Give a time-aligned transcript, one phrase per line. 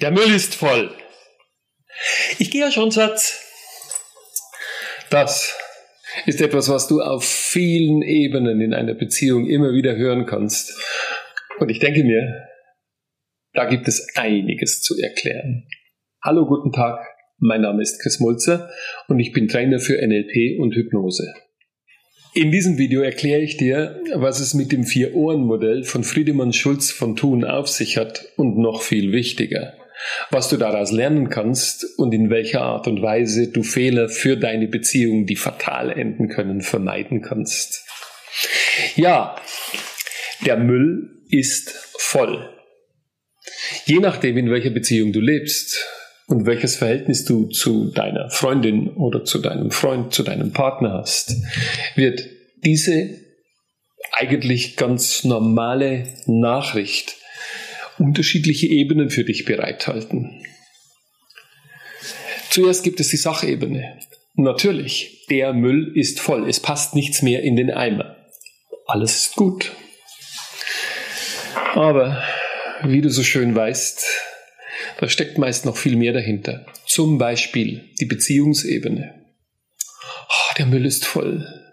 [0.00, 0.90] Der Müll ist voll.
[2.38, 3.42] Ich gehe ja schon, Schatz.
[5.10, 5.56] Das
[6.26, 10.78] ist etwas, was du auf vielen Ebenen in einer Beziehung immer wieder hören kannst.
[11.58, 12.46] Und ich denke mir,
[13.54, 15.66] da gibt es einiges zu erklären.
[16.22, 17.00] Hallo, guten Tag.
[17.38, 18.70] Mein Name ist Chris Mulzer
[19.08, 21.32] und ich bin Trainer für NLP und Hypnose.
[22.34, 27.16] In diesem Video erkläre ich dir, was es mit dem Vier-Ohren-Modell von Friedemann Schulz von
[27.16, 29.72] Thun auf sich hat und noch viel wichtiger,
[30.30, 34.68] was du daraus lernen kannst und in welcher Art und Weise du Fehler für deine
[34.68, 37.84] Beziehung, die fatal enden können, vermeiden kannst.
[38.94, 39.36] Ja,
[40.44, 42.48] der Müll ist voll.
[43.84, 45.84] Je nachdem, in welcher Beziehung du lebst
[46.26, 51.34] und welches Verhältnis du zu deiner Freundin oder zu deinem Freund, zu deinem Partner hast,
[51.94, 52.28] wird
[52.64, 53.10] diese
[54.12, 57.16] eigentlich ganz normale Nachricht
[57.98, 60.42] unterschiedliche Ebenen für dich bereithalten.
[62.50, 63.98] Zuerst gibt es die Sachebene.
[64.34, 68.16] Natürlich, der Müll ist voll, es passt nichts mehr in den Eimer.
[68.86, 69.72] Alles ist gut.
[71.74, 72.22] Aber,
[72.82, 74.06] wie du so schön weißt,
[74.98, 76.66] da steckt meist noch viel mehr dahinter.
[76.86, 79.26] Zum Beispiel die Beziehungsebene.
[80.28, 81.65] Oh, der Müll ist voll.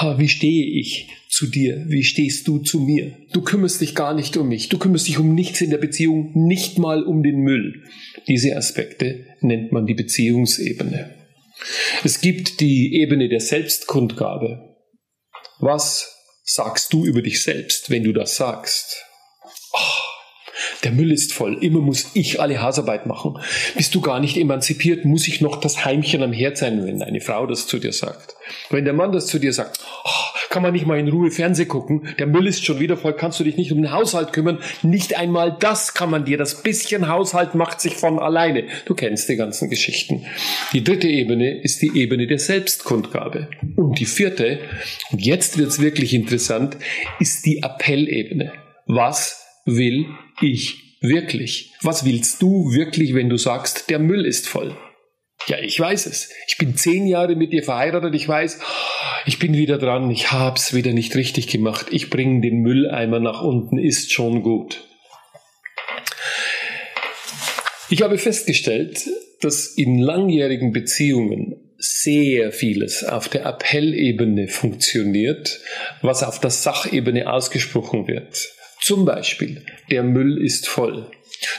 [0.00, 1.84] Oh, wie stehe ich zu dir?
[1.88, 3.16] Wie stehst du zu mir?
[3.32, 4.68] Du kümmerst dich gar nicht um mich.
[4.68, 7.84] Du kümmerst dich um nichts in der Beziehung, nicht mal um den Müll.
[8.28, 11.14] Diese Aspekte nennt man die Beziehungsebene.
[12.04, 14.76] Es gibt die Ebene der Selbstkundgabe.
[15.58, 19.04] Was sagst du über dich selbst, wenn du das sagst?
[20.84, 21.62] Der Müll ist voll.
[21.62, 23.38] Immer muss ich alle Hausarbeit machen.
[23.76, 27.20] Bist du gar nicht emanzipiert, muss ich noch das Heimchen am Herd sein, wenn eine
[27.20, 28.36] Frau das zu dir sagt.
[28.70, 31.66] Wenn der Mann das zu dir sagt, oh, kann man nicht mal in Ruhe Fernseh
[31.66, 34.58] gucken, der Müll ist schon wieder voll, kannst du dich nicht um den Haushalt kümmern.
[34.82, 36.38] Nicht einmal das kann man dir.
[36.38, 38.64] Das bisschen Haushalt macht sich von alleine.
[38.86, 40.24] Du kennst die ganzen Geschichten.
[40.72, 43.48] Die dritte Ebene ist die Ebene der Selbstkundgabe.
[43.76, 44.60] Und die vierte,
[45.10, 46.76] und jetzt wird's wirklich interessant,
[47.20, 48.52] ist die Appellebene.
[48.86, 50.06] Was will
[50.40, 51.72] ich wirklich?
[51.82, 54.76] Was willst du wirklich, wenn du sagst, der Müll ist voll?
[55.46, 56.30] Ja, ich weiß es.
[56.48, 58.14] Ich bin zehn Jahre mit dir verheiratet.
[58.14, 58.60] Ich weiß,
[59.24, 60.10] ich bin wieder dran.
[60.10, 61.86] Ich hab's wieder nicht richtig gemacht.
[61.90, 63.78] Ich bringe den Mülleimer nach unten.
[63.78, 64.84] Ist schon gut.
[67.88, 69.08] Ich habe festgestellt,
[69.40, 75.60] dass in langjährigen Beziehungen sehr vieles auf der Appellebene funktioniert,
[76.02, 78.50] was auf der Sachebene ausgesprochen wird.
[78.80, 81.10] Zum Beispiel, der Müll ist voll.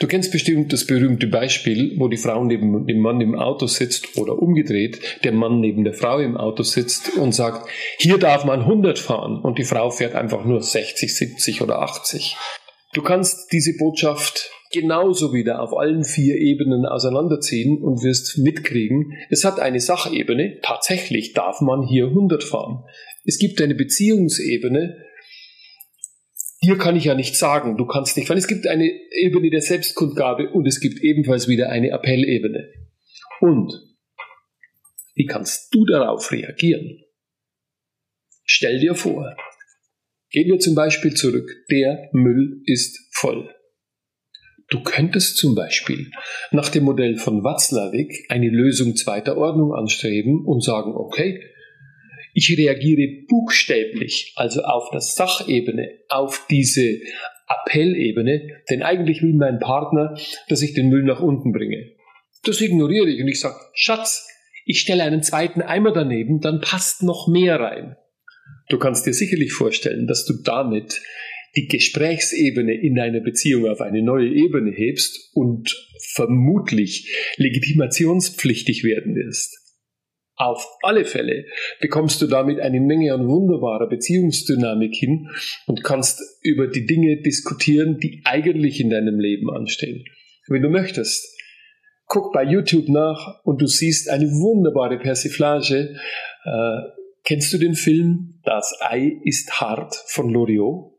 [0.00, 4.16] Du kennst bestimmt das berühmte Beispiel, wo die Frau neben dem Mann im Auto sitzt
[4.16, 7.68] oder umgedreht, der Mann neben der Frau im Auto sitzt und sagt,
[7.98, 12.36] hier darf man 100 fahren und die Frau fährt einfach nur 60, 70 oder 80.
[12.94, 19.44] Du kannst diese Botschaft genauso wieder auf allen vier Ebenen auseinanderziehen und wirst mitkriegen, es
[19.44, 22.84] hat eine Sachebene, tatsächlich darf man hier 100 fahren.
[23.24, 24.96] Es gibt eine Beziehungsebene,
[26.62, 29.62] dir kann ich ja nicht sagen, du kannst nicht, weil es gibt eine Ebene der
[29.62, 32.68] Selbstkundgabe und es gibt ebenfalls wieder eine Appellebene.
[33.40, 33.72] Und
[35.14, 37.02] wie kannst du darauf reagieren?
[38.44, 39.36] Stell dir vor,
[40.30, 43.52] gehen wir zum Beispiel zurück, der Müll ist voll.
[44.68, 46.10] Du könntest zum Beispiel
[46.50, 51.40] nach dem Modell von Watzlawick eine Lösung zweiter Ordnung anstreben und sagen, okay,
[52.36, 57.00] ich reagiere buchstäblich, also auf der Sachebene, auf diese
[57.48, 60.14] Appellebene, denn eigentlich will mein Partner,
[60.50, 61.92] dass ich den Müll nach unten bringe.
[62.44, 64.28] Das ignoriere ich und ich sage, Schatz,
[64.66, 67.96] ich stelle einen zweiten Eimer daneben, dann passt noch mehr rein.
[68.68, 71.00] Du kannst dir sicherlich vorstellen, dass du damit
[71.56, 75.74] die Gesprächsebene in deiner Beziehung auf eine neue Ebene hebst und
[76.12, 79.65] vermutlich legitimationspflichtig werden wirst.
[80.38, 81.46] Auf alle Fälle
[81.80, 85.30] bekommst du damit eine Menge an wunderbarer Beziehungsdynamik hin
[85.66, 90.04] und kannst über die Dinge diskutieren, die eigentlich in deinem Leben anstehen.
[90.46, 91.34] Wenn du möchtest,
[92.06, 95.96] guck bei YouTube nach und du siehst eine wunderbare Persiflage.
[96.44, 96.78] Äh,
[97.24, 100.92] kennst du den Film Das Ei ist hart von Loriot?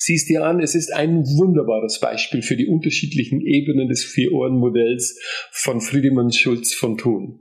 [0.00, 5.18] Siehst dir an, es ist ein wunderbares Beispiel für die unterschiedlichen Ebenen des Vier-Ohren-Modells
[5.50, 7.40] von Friedemann Schulz von Thun.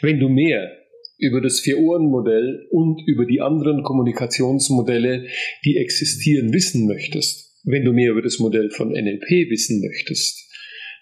[0.00, 0.70] Wenn du mehr
[1.18, 5.26] über das Vier-Ohren-Modell und über die anderen Kommunikationsmodelle,
[5.64, 10.44] die existieren, wissen möchtest, wenn du mehr über das Modell von NLP wissen möchtest,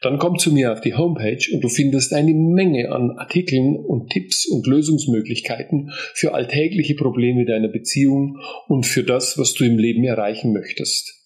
[0.02, 4.10] dann komm zu mir auf die Homepage und du findest eine Menge an Artikeln und
[4.10, 10.04] Tipps und Lösungsmöglichkeiten für alltägliche Probleme deiner Beziehung und für das, was du im Leben
[10.04, 11.21] erreichen möchtest.